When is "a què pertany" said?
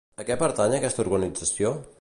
0.21-0.73